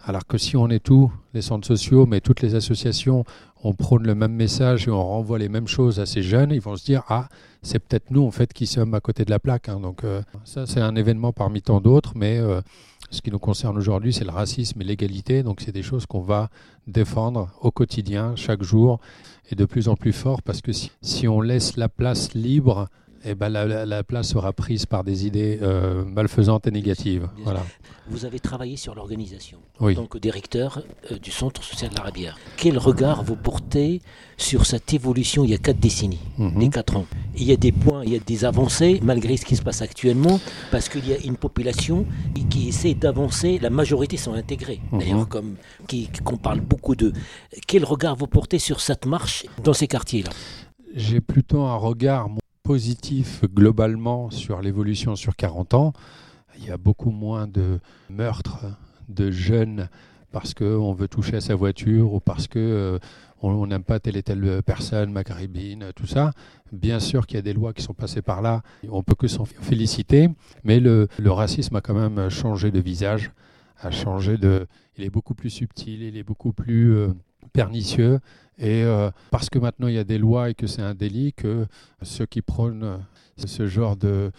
Alors 0.04 0.26
que 0.26 0.38
si 0.38 0.56
on 0.56 0.68
est 0.68 0.84
tous, 0.84 1.10
les 1.34 1.42
centres 1.42 1.66
sociaux, 1.66 2.06
mais 2.06 2.20
toutes 2.20 2.40
les 2.40 2.54
associations, 2.54 3.24
on 3.64 3.72
prône 3.72 4.06
le 4.06 4.14
même 4.14 4.34
message 4.34 4.86
et 4.86 4.90
on 4.90 5.04
renvoie 5.04 5.38
les 5.38 5.48
mêmes 5.48 5.66
choses 5.66 5.98
à 5.98 6.06
ces 6.06 6.22
jeunes, 6.22 6.52
ils 6.52 6.60
vont 6.60 6.76
se 6.76 6.84
dire 6.84 7.02
ah 7.08 7.28
c'est 7.62 7.80
peut-être 7.80 8.12
nous 8.12 8.22
en 8.22 8.30
fait 8.30 8.52
qui 8.52 8.68
sommes 8.68 8.94
à 8.94 9.00
côté 9.00 9.24
de 9.24 9.30
la 9.30 9.40
plaque. 9.40 9.68
Hein. 9.68 9.80
Donc 9.80 10.02
ça 10.44 10.64
c'est 10.66 10.80
un 10.80 10.94
événement 10.94 11.32
parmi 11.32 11.60
tant 11.60 11.80
d'autres, 11.80 12.12
mais 12.14 12.40
ce 13.16 13.22
qui 13.22 13.30
nous 13.30 13.38
concerne 13.38 13.78
aujourd'hui 13.78 14.12
c'est 14.12 14.24
le 14.24 14.30
racisme 14.30 14.80
et 14.82 14.84
l'égalité. 14.84 15.42
Donc 15.42 15.60
c'est 15.60 15.72
des 15.72 15.82
choses 15.82 16.06
qu'on 16.06 16.20
va 16.20 16.50
défendre 16.86 17.48
au 17.60 17.70
quotidien, 17.70 18.36
chaque 18.36 18.62
jour 18.62 19.00
et 19.50 19.54
de 19.54 19.64
plus 19.64 19.88
en 19.88 19.96
plus 19.96 20.12
fort 20.12 20.42
parce 20.42 20.60
que 20.60 20.72
si, 20.72 21.26
on 21.26 21.40
laisse 21.40 21.76
la 21.76 21.88
place 21.88 22.34
libre, 22.34 22.88
eh 23.26 23.34
ben 23.34 23.48
la, 23.48 24.04
place 24.04 24.28
sera 24.28 24.52
prise 24.52 24.86
par 24.86 25.02
des 25.02 25.26
idées 25.26 25.58
euh, 25.60 26.04
malfaisantes 26.04 26.66
et 26.66 26.70
négatives. 26.70 27.28
voilà. 27.42 27.62
Vous 28.08 28.24
avez 28.24 28.38
travaillé 28.38 28.76
sur 28.76 28.94
l'organisation 28.94 29.58
en 29.80 29.92
tant 29.92 30.06
que 30.06 30.18
directeur 30.18 30.80
euh, 31.10 31.18
du 31.18 31.32
Centre 31.32 31.64
social 31.64 31.90
de 31.90 31.96
l'Arabière. 31.96 32.38
Quel 32.56 32.78
regard 32.78 33.24
vous 33.24 33.34
portez 33.34 34.00
sur 34.36 34.64
cette 34.64 34.94
évolution 34.94 35.42
il 35.42 35.50
y 35.50 35.54
a 35.54 35.58
quatre 35.58 35.80
décennies, 35.80 36.20
mhm. 36.38 36.60
les 36.60 36.68
quatre 36.70 36.96
ans? 36.96 37.06
Il 37.36 37.42
y 37.42 37.52
a 37.52 37.56
des 37.56 37.72
points, 37.72 38.04
il 38.04 38.12
y 38.12 38.16
a 38.16 38.20
des 38.20 38.44
avancées 38.44 39.00
malgré 39.02 39.36
ce 39.36 39.44
qui 39.44 39.56
se 39.56 39.62
passe 39.62 39.82
actuellement, 39.82 40.38
parce 40.70 40.88
qu'il 40.88 41.06
y 41.08 41.12
a 41.12 41.18
une 41.18 41.36
population 41.36 42.06
qui 42.48 42.68
essaie 42.68 42.94
d'avancer. 42.94 43.58
La 43.58 43.70
majorité 43.70 44.16
sont 44.16 44.34
intégrées, 44.34 44.80
mhm. 44.92 44.98
d'ailleurs, 45.00 45.28
comme 45.28 45.56
qu'on 46.24 46.36
parle 46.36 46.60
beaucoup 46.60 46.94
de. 46.94 47.12
Quel 47.66 47.84
regard 47.84 48.14
vous 48.14 48.28
portez 48.28 48.60
sur 48.60 48.80
cette 48.80 49.04
marche 49.04 49.46
dans 49.64 49.72
ces 49.72 49.88
quartiers-là? 49.88 50.30
J'ai 50.94 51.20
plutôt 51.20 51.62
un 51.62 51.76
regard 51.76 52.28
positif 52.66 53.44
globalement 53.44 54.28
sur 54.30 54.60
l'évolution 54.60 55.14
sur 55.14 55.36
40 55.36 55.74
ans. 55.74 55.92
Il 56.58 56.64
y 56.64 56.70
a 56.72 56.76
beaucoup 56.76 57.12
moins 57.12 57.46
de 57.46 57.78
meurtres 58.10 58.66
de 59.08 59.30
jeunes 59.30 59.88
parce 60.32 60.52
qu'on 60.52 60.92
veut 60.92 61.06
toucher 61.06 61.36
à 61.36 61.40
sa 61.40 61.54
voiture 61.54 62.12
ou 62.12 62.18
parce 62.18 62.48
que 62.48 62.58
euh, 62.58 62.98
on 63.40 63.68
n'aime 63.68 63.84
pas 63.84 64.00
telle 64.00 64.16
et 64.16 64.24
telle 64.24 64.62
personne, 64.64 65.12
maghrébine, 65.12 65.92
tout 65.94 66.08
ça. 66.08 66.32
Bien 66.72 66.98
sûr 66.98 67.28
qu'il 67.28 67.36
y 67.36 67.38
a 67.38 67.42
des 67.42 67.52
lois 67.52 67.72
qui 67.72 67.84
sont 67.84 67.94
passées 67.94 68.20
par 68.20 68.42
là, 68.42 68.62
on 68.90 69.04
peut 69.04 69.14
que 69.14 69.28
s'en 69.28 69.44
féliciter, 69.44 70.28
mais 70.64 70.80
le, 70.80 71.08
racisme 71.24 71.76
a 71.76 71.80
quand 71.80 71.94
même 71.94 72.28
changé 72.30 72.72
de 72.72 72.80
visage, 72.80 73.30
a 73.78 73.92
changé 73.92 74.38
de, 74.38 74.66
il 74.96 75.04
est 75.04 75.10
beaucoup 75.10 75.34
plus 75.34 75.50
subtil, 75.50 76.02
il 76.02 76.16
est 76.16 76.24
beaucoup 76.24 76.52
plus 76.52 76.96
euh, 76.96 77.14
pernicieux. 77.56 78.20
Et 78.58 78.84
euh, 78.84 79.10
parce 79.30 79.50
que 79.50 79.58
maintenant 79.58 79.88
il 79.88 79.94
y 79.94 79.98
a 79.98 80.04
des 80.04 80.18
lois 80.18 80.50
et 80.50 80.54
que 80.54 80.66
c'est 80.66 80.82
un 80.82 80.94
délit, 80.94 81.32
que 81.32 81.66
ceux 82.02 82.26
qui 82.26 82.42
prônent 82.42 83.00
ce 83.36 83.66
genre 83.66 83.96
de, 83.96 84.32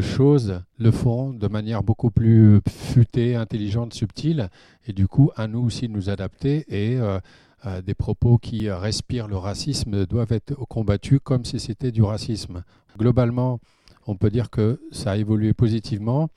choses 0.00 0.62
le 0.78 0.90
font 0.90 1.32
de 1.32 1.48
manière 1.48 1.82
beaucoup 1.82 2.10
plus 2.10 2.60
futée, 2.68 3.36
intelligente, 3.36 3.94
subtile. 3.94 4.50
Et 4.86 4.92
du 4.92 5.06
coup, 5.06 5.30
à 5.36 5.46
nous 5.46 5.60
aussi 5.60 5.88
de 5.88 5.92
nous 5.92 6.10
adapter 6.10 6.64
et 6.68 6.98
euh, 6.98 7.18
euh, 7.66 7.82
des 7.82 7.94
propos 7.94 8.38
qui 8.38 8.70
respirent 8.70 9.28
le 9.28 9.36
racisme 9.36 10.06
doivent 10.06 10.32
être 10.32 10.54
combattus 10.66 11.20
comme 11.22 11.44
si 11.44 11.60
c'était 11.60 11.92
du 11.92 12.02
racisme. 12.02 12.64
Globalement, 12.98 13.60
on 14.06 14.16
peut 14.16 14.30
dire 14.30 14.50
que 14.50 14.80
ça 14.90 15.12
a 15.12 15.16
évolué 15.16 15.54
positivement, 15.54 16.28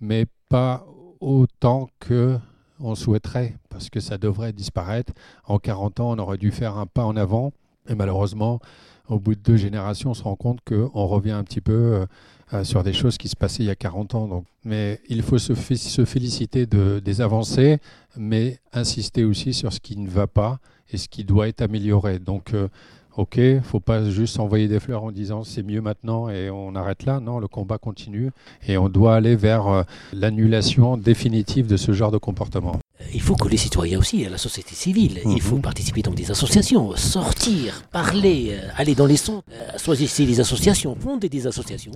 mais 0.00 0.26
pas 0.48 0.86
autant 1.20 1.88
que 2.00 2.38
on 2.80 2.94
souhaiterait, 2.94 3.54
parce 3.68 3.90
que 3.90 4.00
ça 4.00 4.18
devrait 4.18 4.52
disparaître. 4.52 5.12
En 5.44 5.58
40 5.58 6.00
ans, 6.00 6.10
on 6.12 6.18
aurait 6.18 6.38
dû 6.38 6.50
faire 6.50 6.76
un 6.78 6.86
pas 6.86 7.04
en 7.04 7.16
avant, 7.16 7.52
et 7.88 7.94
malheureusement, 7.94 8.60
au 9.08 9.18
bout 9.18 9.34
de 9.34 9.40
deux 9.40 9.56
générations, 9.56 10.10
on 10.10 10.14
se 10.14 10.22
rend 10.22 10.36
compte 10.36 10.60
qu'on 10.66 11.06
revient 11.06 11.32
un 11.32 11.44
petit 11.44 11.60
peu 11.60 11.72
euh, 11.72 12.06
euh, 12.54 12.64
sur 12.64 12.82
des 12.82 12.92
choses 12.92 13.18
qui 13.18 13.28
se 13.28 13.36
passaient 13.36 13.64
il 13.64 13.66
y 13.66 13.70
a 13.70 13.76
40 13.76 14.14
ans. 14.14 14.28
Donc. 14.28 14.44
Mais 14.64 15.00
il 15.08 15.22
faut 15.22 15.38
se, 15.38 15.54
féliciter 15.54 16.66
de, 16.66 17.00
des 17.04 17.20
avancées, 17.20 17.78
mais 18.16 18.58
insister 18.72 19.24
aussi 19.24 19.52
sur 19.52 19.72
ce 19.72 19.80
qui 19.80 19.96
ne 19.96 20.08
va 20.08 20.26
pas 20.26 20.58
et 20.92 20.96
ce 20.96 21.08
qui 21.08 21.24
doit 21.24 21.48
être 21.48 21.60
amélioré. 21.60 22.18
Donc, 22.18 22.54
euh, 22.54 22.68
ok, 23.16 23.36
il 23.36 23.56
ne 23.56 23.60
faut 23.60 23.80
pas 23.80 24.08
juste 24.10 24.38
envoyer 24.38 24.68
des 24.68 24.80
fleurs 24.80 25.04
en 25.04 25.12
disant 25.12 25.44
c'est 25.44 25.62
mieux 25.62 25.80
maintenant 25.80 26.28
et 26.28 26.50
on 26.50 26.74
arrête 26.74 27.04
là. 27.04 27.20
Non, 27.20 27.38
le 27.38 27.48
combat 27.48 27.78
continue 27.78 28.30
et 28.66 28.78
on 28.78 28.88
doit 28.88 29.14
aller 29.14 29.36
vers 29.36 29.66
euh, 29.68 29.82
l'annulation 30.12 30.96
définitive 30.96 31.66
de 31.66 31.76
ce 31.76 31.92
genre 31.92 32.10
de 32.10 32.18
comportement. 32.18 32.76
Il 33.14 33.20
faut 33.20 33.36
que 33.36 33.48
les 33.48 33.56
citoyens 33.56 33.98
aussi, 33.98 34.24
la 34.24 34.38
société 34.38 34.74
civile, 34.74 35.20
il 35.24 35.40
faut 35.40 35.56
mhm. 35.56 35.62
participer 35.62 36.02
dans 36.02 36.12
des 36.12 36.30
associations, 36.30 36.94
sortir, 36.96 37.82
parler, 37.90 38.50
euh, 38.52 38.68
aller 38.76 38.94
dans 38.94 39.06
les 39.06 39.16
sons, 39.16 39.42
choisir 39.78 40.08
les 40.26 40.40
associations, 40.40 40.94
fonder 40.96 41.28
des 41.28 41.46
associations. 41.46 41.92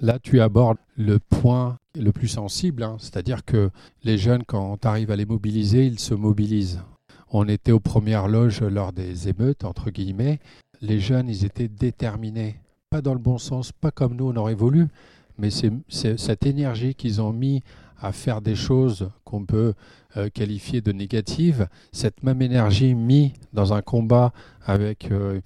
Là, 0.00 0.18
tu 0.22 0.40
abordes 0.40 0.78
le 0.96 1.18
point 1.18 1.78
le 1.94 2.12
plus 2.12 2.28
sensible, 2.28 2.82
hein. 2.82 2.96
c'est-à-dire 2.98 3.44
que 3.44 3.70
les 4.04 4.18
jeunes, 4.18 4.42
quand 4.46 4.78
tu 4.78 4.88
arrives 4.88 5.10
à 5.10 5.16
les 5.16 5.24
mobiliser, 5.24 5.86
ils 5.86 5.98
se 5.98 6.14
mobilisent. 6.14 6.80
On 7.38 7.48
était 7.48 7.72
aux 7.72 7.80
premières 7.80 8.28
loges 8.28 8.62
lors 8.62 8.94
des 8.94 9.28
émeutes, 9.28 9.64
entre 9.64 9.90
guillemets. 9.90 10.40
Les 10.80 11.00
jeunes, 11.00 11.28
ils 11.28 11.44
étaient 11.44 11.68
déterminés. 11.68 12.56
Pas 12.88 13.02
dans 13.02 13.12
le 13.12 13.20
bon 13.20 13.36
sens, 13.36 13.72
pas 13.72 13.90
comme 13.90 14.16
nous, 14.16 14.30
on 14.30 14.36
aurait 14.36 14.54
voulu, 14.54 14.86
mais 15.36 15.50
c'est 15.50 15.70
cette 16.18 16.46
énergie 16.46 16.94
qu'ils 16.94 17.20
ont 17.20 17.34
mis 17.34 17.62
à 18.00 18.12
faire 18.12 18.40
des 18.40 18.54
choses 18.54 19.10
qu'on 19.24 19.44
peut 19.44 19.74
euh, 20.16 20.30
qualifier 20.30 20.80
de 20.80 20.92
négatives, 20.92 21.68
cette 21.92 22.22
même 22.22 22.40
énergie 22.40 22.94
mise 22.94 23.32
dans 23.52 23.74
un 23.74 23.82
combat 23.82 24.32
avec, 24.64 25.10
euh, 25.10 25.42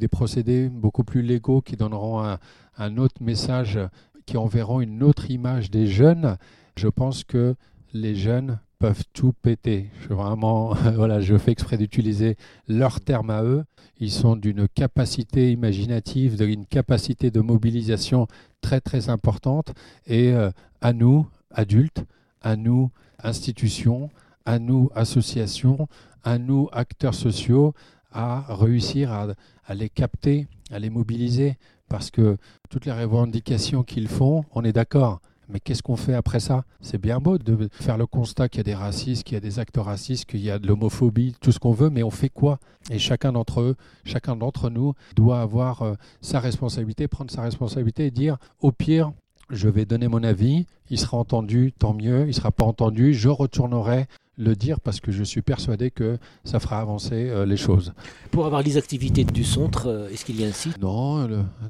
des 0.00 0.08
procédés 0.08 0.70
beaucoup 0.70 1.04
plus 1.04 1.20
légaux 1.20 1.60
qui 1.60 1.76
donneront 1.76 2.38
un 2.78 2.96
autre 2.96 3.22
message, 3.22 3.78
qui 4.24 4.38
enverront 4.38 4.80
une 4.80 5.02
autre 5.02 5.30
image 5.30 5.70
des 5.70 5.88
jeunes, 5.88 6.38
je 6.76 6.88
pense 6.88 7.22
que 7.22 7.54
les 7.92 8.14
jeunes 8.14 8.60
peuvent 8.78 9.04
tout 9.12 9.32
péter. 9.32 9.90
Je, 10.02 10.14
vraiment, 10.14 10.74
voilà, 10.94 11.20
je 11.20 11.36
fais 11.36 11.52
exprès 11.52 11.76
d'utiliser 11.76 12.36
leurs 12.68 13.00
termes 13.00 13.30
à 13.30 13.42
eux. 13.42 13.64
Ils 13.98 14.12
sont 14.12 14.36
d'une 14.36 14.68
capacité 14.68 15.50
imaginative, 15.50 16.36
d'une 16.36 16.66
capacité 16.66 17.30
de 17.30 17.40
mobilisation 17.40 18.26
très 18.60 18.80
très 18.80 19.08
importante. 19.08 19.74
Et 20.06 20.32
euh, 20.32 20.50
à 20.80 20.92
nous, 20.92 21.26
adultes, 21.50 22.04
à 22.40 22.56
nous, 22.56 22.90
institutions, 23.22 24.10
à 24.44 24.58
nous, 24.58 24.90
associations, 24.94 25.88
à 26.22 26.38
nous, 26.38 26.68
acteurs 26.72 27.14
sociaux, 27.14 27.74
à 28.12 28.44
réussir 28.54 29.12
à, 29.12 29.26
à 29.64 29.74
les 29.74 29.88
capter, 29.88 30.46
à 30.70 30.78
les 30.78 30.90
mobiliser. 30.90 31.56
Parce 31.88 32.10
que 32.10 32.36
toutes 32.68 32.86
les 32.86 32.92
revendications 32.92 33.82
qu'ils 33.82 34.08
font, 34.08 34.44
on 34.52 34.62
est 34.62 34.72
d'accord, 34.72 35.20
mais 35.48 35.60
qu'est-ce 35.60 35.82
qu'on 35.82 35.96
fait 35.96 36.14
après 36.14 36.40
ça? 36.40 36.64
C'est 36.80 37.00
bien 37.00 37.18
beau 37.18 37.38
de 37.38 37.68
faire 37.72 37.96
le 37.96 38.06
constat 38.06 38.48
qu'il 38.48 38.58
y 38.58 38.60
a 38.60 38.64
des 38.64 38.74
racistes, 38.74 39.24
qu'il 39.24 39.34
y 39.34 39.36
a 39.36 39.40
des 39.40 39.58
actes 39.58 39.76
racistes, 39.78 40.26
qu'il 40.26 40.40
y 40.40 40.50
a 40.50 40.58
de 40.58 40.66
l'homophobie, 40.66 41.34
tout 41.40 41.52
ce 41.52 41.58
qu'on 41.58 41.72
veut, 41.72 41.90
mais 41.90 42.02
on 42.02 42.10
fait 42.10 42.28
quoi? 42.28 42.58
Et 42.90 42.98
chacun 42.98 43.32
d'entre 43.32 43.60
eux, 43.60 43.76
chacun 44.04 44.36
d'entre 44.36 44.70
nous 44.70 44.94
doit 45.16 45.40
avoir 45.40 45.82
euh, 45.82 45.94
sa 46.20 46.40
responsabilité, 46.40 47.08
prendre 47.08 47.30
sa 47.30 47.42
responsabilité 47.42 48.06
et 48.06 48.10
dire, 48.10 48.36
au 48.60 48.72
pire, 48.72 49.12
je 49.50 49.68
vais 49.68 49.86
donner 49.86 50.08
mon 50.08 50.22
avis, 50.22 50.66
il 50.90 50.98
sera 50.98 51.16
entendu, 51.16 51.72
tant 51.78 51.94
mieux, 51.94 52.22
il 52.22 52.28
ne 52.28 52.32
sera 52.32 52.50
pas 52.50 52.64
entendu, 52.64 53.14
je 53.14 53.28
retournerai 53.28 54.06
le 54.38 54.54
dire 54.54 54.80
parce 54.80 55.00
que 55.00 55.12
je 55.12 55.24
suis 55.24 55.42
persuadé 55.42 55.90
que 55.90 56.18
ça 56.44 56.60
fera 56.60 56.80
avancer 56.80 57.28
euh, 57.28 57.44
les 57.44 57.56
choses. 57.56 57.92
Pour 58.30 58.46
avoir 58.46 58.62
les 58.62 58.76
activités 58.76 59.24
du 59.24 59.44
centre, 59.44 59.88
euh, 59.88 60.08
est-ce 60.08 60.24
qu'il 60.24 60.40
y 60.40 60.44
a 60.44 60.48
un 60.48 60.52
site? 60.52 60.80
Non, 60.80 61.26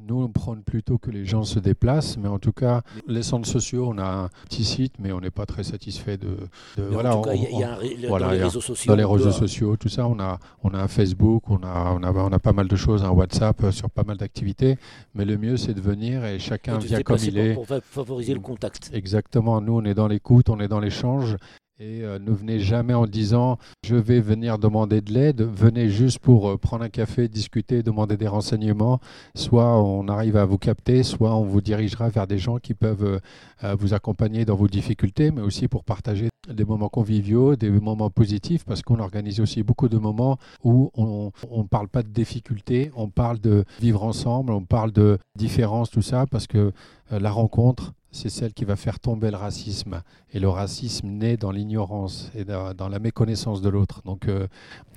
nous 0.06 0.22
on 0.22 0.28
prend 0.28 0.54
plutôt 0.56 0.98
que 0.98 1.10
les 1.10 1.24
gens 1.24 1.44
se 1.44 1.58
déplacent, 1.58 2.18
mais 2.18 2.28
en 2.28 2.38
tout 2.38 2.52
cas, 2.52 2.82
les 3.06 3.22
centres 3.22 3.48
sociaux, 3.48 3.88
on 3.90 3.98
a 3.98 4.04
un 4.04 4.28
petit 4.48 4.64
site, 4.64 4.94
mais 4.98 5.12
on 5.12 5.20
n'est 5.20 5.30
pas 5.30 5.46
très 5.46 5.64
satisfait 5.64 6.18
de. 6.18 6.36
voilà, 6.76 7.16
en 7.16 7.22
tout 7.22 7.30
cas, 7.30 7.34
il 7.34 7.58
y 7.58 7.64
a, 7.64 7.78
un, 7.78 8.08
dans 8.08 8.30
les 8.30 8.42
réseaux 8.42 8.60
sociaux. 8.60 8.90
Dans 8.92 8.96
les 8.96 9.04
réseaux 9.04 9.32
sociaux, 9.32 9.76
tout 9.76 9.88
ça, 9.88 10.06
on 10.06 10.20
a, 10.20 10.38
on 10.62 10.74
a 10.74 10.78
un 10.78 10.88
Facebook, 10.88 11.44
on 11.48 11.62
a, 11.62 11.92
on 11.98 12.02
a, 12.02 12.12
on 12.12 12.32
a 12.32 12.38
pas 12.38 12.52
mal 12.52 12.68
de 12.68 12.76
choses, 12.76 13.02
un 13.02 13.10
WhatsApp 13.10 13.64
euh, 13.64 13.70
sur 13.72 13.90
pas 13.90 14.04
mal 14.04 14.18
d'activités, 14.18 14.76
mais 15.14 15.24
le 15.24 15.38
mieux 15.38 15.56
c'est 15.56 15.74
de 15.74 15.80
venir 15.80 16.24
et 16.24 16.38
chacun 16.38 16.78
vient 16.78 17.02
comme 17.02 17.18
il 17.22 17.38
est. 17.38 17.54
Pour 17.54 17.66
favoriser 17.82 18.34
le 18.34 18.40
contact. 18.40 18.90
Exactement, 18.92 19.60
nous 19.60 19.74
on 19.74 19.84
est 19.84 19.94
dans 19.94 20.08
l'écoute, 20.08 20.50
on 20.50 20.60
est 20.60 20.68
dans 20.68 20.80
l'échange 20.80 21.36
et 21.80 22.02
euh, 22.02 22.18
ne 22.18 22.32
venez 22.32 22.58
jamais 22.58 22.94
en 22.94 23.06
disant 23.06 23.56
je 23.84 23.94
vais 23.94 24.20
venir 24.20 24.58
demander 24.58 25.00
de 25.00 25.12
l'aide, 25.12 25.42
venez 25.42 25.88
juste 25.88 26.18
pour 26.18 26.48
euh, 26.48 26.56
prendre 26.56 26.82
un 26.84 26.88
café, 26.88 27.28
discuter, 27.28 27.84
demander 27.84 28.16
des 28.16 28.26
renseignements. 28.26 29.00
Soit 29.36 29.80
on 29.80 30.08
arrive 30.08 30.36
à 30.36 30.44
vous 30.44 30.58
capter, 30.58 31.04
soit 31.04 31.36
on 31.36 31.44
vous 31.44 31.60
dirigera 31.60 32.08
vers 32.08 32.26
des 32.26 32.38
gens 32.38 32.58
qui 32.58 32.74
peuvent 32.74 33.20
euh, 33.64 33.74
vous 33.76 33.94
accompagner 33.94 34.44
dans 34.44 34.56
vos 34.56 34.66
difficultés, 34.66 35.30
mais 35.30 35.40
aussi 35.40 35.68
pour 35.68 35.84
partager 35.84 36.28
des 36.48 36.64
moments 36.64 36.88
conviviaux, 36.88 37.54
des 37.54 37.70
moments 37.70 38.10
positifs, 38.10 38.64
parce 38.64 38.82
qu'on 38.82 38.98
organise 38.98 39.38
aussi 39.38 39.62
beaucoup 39.62 39.88
de 39.88 39.98
moments 39.98 40.38
où 40.64 40.90
on 40.94 41.30
ne 41.56 41.62
parle 41.64 41.88
pas 41.88 42.02
de 42.02 42.08
difficultés, 42.08 42.90
on 42.96 43.08
parle 43.08 43.38
de 43.38 43.64
vivre 43.80 44.02
ensemble, 44.02 44.52
on 44.52 44.64
parle 44.64 44.90
de 44.90 45.18
différence, 45.36 45.90
tout 45.90 46.02
ça, 46.02 46.26
parce 46.26 46.46
que 46.46 46.72
la 47.10 47.30
rencontre, 47.30 47.92
c'est 48.10 48.30
celle 48.30 48.52
qui 48.52 48.64
va 48.64 48.76
faire 48.76 48.98
tomber 49.00 49.30
le 49.30 49.36
racisme. 49.36 50.02
Et 50.32 50.40
le 50.40 50.48
racisme 50.48 51.08
naît 51.08 51.36
dans 51.36 51.50
l'ignorance 51.50 52.30
et 52.34 52.44
dans 52.44 52.88
la 52.88 52.98
méconnaissance 52.98 53.60
de 53.60 53.68
l'autre. 53.68 54.02
Donc, 54.04 54.28
euh, 54.28 54.46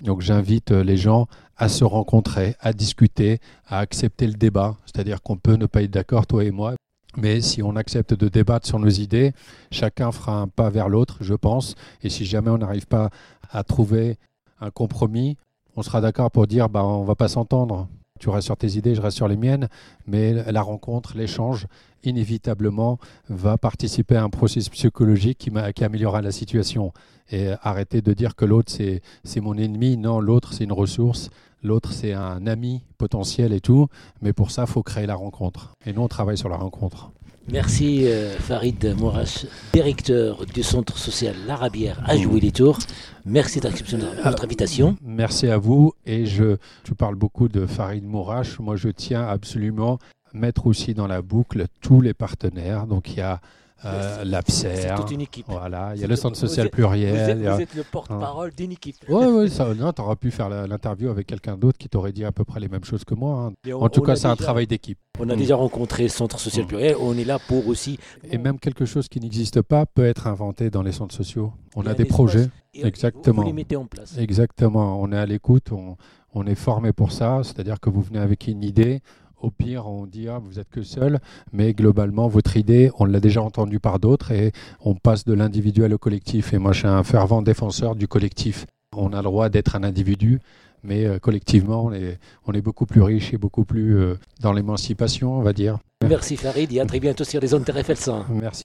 donc 0.01 0.21
j'invite 0.21 0.71
les 0.71 0.97
gens 0.97 1.27
à 1.57 1.69
se 1.69 1.83
rencontrer, 1.83 2.55
à 2.59 2.73
discuter, 2.73 3.39
à 3.67 3.79
accepter 3.79 4.27
le 4.27 4.33
débat. 4.33 4.77
C'est-à-dire 4.85 5.21
qu'on 5.21 5.37
peut 5.37 5.55
ne 5.55 5.65
pas 5.65 5.83
être 5.83 5.91
d'accord, 5.91 6.25
toi 6.25 6.43
et 6.43 6.51
moi. 6.51 6.75
Mais 7.17 7.41
si 7.41 7.61
on 7.61 7.75
accepte 7.75 8.13
de 8.13 8.29
débattre 8.29 8.65
sur 8.65 8.79
nos 8.79 8.89
idées, 8.89 9.33
chacun 9.69 10.11
fera 10.11 10.39
un 10.39 10.47
pas 10.47 10.69
vers 10.69 10.87
l'autre, 10.87 11.17
je 11.21 11.33
pense. 11.33 11.75
Et 12.03 12.09
si 12.09 12.25
jamais 12.25 12.49
on 12.49 12.57
n'arrive 12.57 12.87
pas 12.87 13.09
à 13.49 13.63
trouver 13.63 14.17
un 14.61 14.71
compromis, 14.71 15.35
on 15.75 15.81
sera 15.81 15.99
d'accord 15.99 16.31
pour 16.31 16.47
dire 16.47 16.69
bah, 16.69 16.85
on 16.85 17.01
ne 17.01 17.07
va 17.07 17.15
pas 17.15 17.27
s'entendre 17.27 17.89
tu 18.21 18.29
restes 18.29 18.45
sur 18.45 18.57
tes 18.57 18.77
idées, 18.77 18.95
je 18.95 19.01
reste 19.01 19.17
sur 19.17 19.27
les 19.27 19.35
miennes, 19.35 19.67
mais 20.05 20.51
la 20.51 20.61
rencontre, 20.61 21.17
l'échange, 21.17 21.67
inévitablement, 22.03 22.99
va 23.29 23.57
participer 23.57 24.15
à 24.15 24.23
un 24.23 24.29
processus 24.29 24.69
psychologique 24.69 25.37
qui, 25.39 25.51
qui 25.75 25.83
améliorera 25.83 26.21
la 26.21 26.31
situation. 26.31 26.93
Et 27.31 27.49
arrêter 27.61 28.01
de 28.01 28.13
dire 28.13 28.35
que 28.35 28.45
l'autre, 28.45 28.71
c'est 28.71 29.41
mon 29.41 29.57
ennemi. 29.57 29.97
Non, 29.97 30.19
l'autre, 30.19 30.53
c'est 30.53 30.65
une 30.65 30.73
ressource. 30.73 31.29
L'autre, 31.63 31.93
c'est 31.93 32.13
un 32.13 32.45
ami 32.45 32.83
potentiel 32.97 33.53
et 33.53 33.61
tout. 33.61 33.87
Mais 34.21 34.33
pour 34.33 34.51
ça, 34.51 34.63
il 34.63 34.71
faut 34.71 34.83
créer 34.83 35.07
la 35.07 35.15
rencontre. 35.15 35.73
Et 35.85 35.93
nous, 35.93 36.01
on 36.01 36.07
travaille 36.07 36.37
sur 36.37 36.49
la 36.49 36.57
rencontre. 36.57 37.11
Merci 37.50 38.07
euh, 38.07 38.38
Farid 38.38 38.95
Mourache, 38.98 39.45
directeur 39.74 40.45
du 40.45 40.63
centre 40.63 40.98
social 40.98 41.36
L'Arabière 41.48 42.01
à 42.05 42.15
Jouy-les-Tours. 42.15 42.77
Merci 43.25 43.60
d'accepter 43.60 43.98
notre 43.98 44.43
invitation. 44.43 44.95
Merci 45.01 45.48
à 45.48 45.57
vous. 45.57 45.93
Et 46.05 46.25
je, 46.25 46.57
tu 46.83 46.93
parles 46.93 47.15
beaucoup 47.15 47.48
de 47.50 47.65
Farid 47.65 48.05
Mourache. 48.05 48.60
Moi, 48.60 48.75
je 48.75 48.89
tiens 48.89 49.27
absolument 49.27 49.98
à 50.33 50.38
mettre 50.38 50.67
aussi 50.67 50.93
dans 50.93 51.07
la 51.07 51.21
boucle 51.21 51.65
tous 51.81 52.00
les 52.00 52.13
partenaires. 52.13 52.86
Donc, 52.88 53.12
il 53.12 53.17
y 53.17 53.21
a 53.21 53.41
euh, 53.85 54.41
C'est 54.47 54.95
toute 54.95 55.11
une 55.11 55.21
équipe. 55.21 55.45
Voilà, 55.47 55.91
il 55.95 56.01
y 56.01 56.03
a 56.03 56.07
le 56.07 56.15
centre 56.15 56.38
social 56.38 56.69
pluriel. 56.69 57.38
Vous 57.39 57.61
êtes, 57.61 57.75
le 57.75 57.83
porte-parole 57.83 58.51
d'une 58.51 58.71
équipe. 58.71 58.95
Oui, 59.09 59.25
oui, 59.25 59.50
tu 59.50 60.01
aurais 60.01 60.15
pu 60.15 60.31
faire 60.31 60.50
l'interview 60.50 61.09
avec 61.09 61.27
quelqu'un 61.27 61.57
d'autre 61.57 61.77
qui 61.77 61.89
t'aurait 61.89 62.11
dit 62.11 62.25
à 62.25 62.31
peu 62.31 62.45
près 62.45 62.59
les 62.59 62.69
mêmes 62.69 62.83
choses 62.83 63.03
que 63.03 63.15
moi. 63.15 63.51
Hein. 63.65 63.71
en 63.73 63.89
tout 63.89 64.01
cas, 64.01 64.15
c'est 64.15 64.27
un 64.27 64.35
travail 64.35 64.67
d'équipe. 64.67 64.97
On 65.19 65.29
a 65.29 65.35
mm. 65.35 65.38
déjà 65.38 65.55
rencontré 65.55 66.03
le 66.03 66.09
centre 66.09 66.39
social 66.39 66.65
mm. 66.65 66.67
pluriel, 66.67 66.95
on 67.00 67.17
est 67.17 67.25
là 67.25 67.38
pour 67.47 67.67
aussi. 67.67 68.00
Et 68.29 68.38
même 68.38 68.59
quelque 68.59 68.85
chose 68.85 69.07
qui 69.07 69.19
n'existe 69.19 69.61
pas 69.61 69.85
peut 69.85 70.05
être 70.05 70.27
inventé 70.27 70.69
dans 70.69 70.81
les 70.81 70.91
centres 70.91 71.15
sociaux. 71.15 71.53
On 71.75 71.85
a, 71.85 71.93
des 71.93 72.05
projets. 72.05 72.50
Exactement. 72.73 73.41
Vous, 73.41 73.47
les 73.47 73.53
mettez 73.53 73.75
en 73.75 73.85
place. 73.85 74.17
Exactement. 74.17 75.01
On 75.01 75.11
est 75.11 75.17
à 75.17 75.25
l'écoute, 75.25 75.71
on, 75.71 75.95
on 76.33 76.45
est 76.45 76.55
formé 76.55 76.93
pour 76.93 77.11
ça, 77.11 77.41
c'est-à-dire 77.43 77.79
que 77.79 77.89
vous 77.89 78.01
venez 78.01 78.19
avec 78.19 78.47
une 78.47 78.63
idée, 78.63 79.01
au 79.41 79.51
pire, 79.51 79.88
on 79.88 80.05
dit 80.05 80.27
ah, 80.27 80.39
vous 80.39 80.60
êtes 80.60 80.69
que 80.69 80.83
seul, 80.83 81.19
mais 81.51 81.74
globalement, 81.74 82.27
votre 82.27 82.57
idée, 82.57 82.91
on 83.00 83.05
l'a 83.05 83.19
déjà 83.19 83.41
entendue 83.41 83.79
par 83.79 84.00
d'autres 84.00 84.31
et 84.31 84.51
on 84.83 84.95
passe 84.95 85.25
de 85.25 85.33
l'individuel 85.33 85.93
au 85.93 85.98
collectif. 85.98 86.53
Et 86.53 86.57
moi, 86.57 86.71
je 86.71 86.79
suis 86.79 86.88
un 86.88 87.03
fervent 87.03 87.41
défenseur 87.41 87.95
du 87.95 88.07
collectif. 88.07 88.65
On 88.95 89.13
a 89.13 89.17
le 89.17 89.24
droit 89.24 89.50
d'être 89.50 89.75
un 89.75 89.83
individu, 89.83 90.39
mais 90.83 91.05
euh, 91.05 91.19
collectivement, 91.19 91.86
on 91.86 91.93
est, 91.93 92.19
on 92.45 92.53
est 92.53 92.62
beaucoup 92.62 92.86
plus 92.86 93.01
riche 93.01 93.33
et 93.33 93.38
beaucoup 93.38 93.65
plus 93.65 93.98
euh, 93.98 94.15
dans 94.41 94.53
l'émancipation, 94.53 95.38
on 95.38 95.41
va 95.41 95.53
dire. 95.53 95.79
Merci 96.07 96.36
Farid 96.36 96.71
et 96.71 96.79
à 96.79 96.86
très 96.86 97.00
bientôt 97.00 97.24
sur 97.24 97.39
les 97.39 97.53
ondes 97.53 97.65
TRFL 97.65 97.98
100. 97.98 98.25
Merci. 98.29 98.63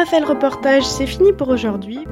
RFL 0.00 0.24
Reportage, 0.24 0.84
c'est 0.84 1.06
fini 1.06 1.30
pour 1.34 1.50
aujourd'hui. 1.50 2.06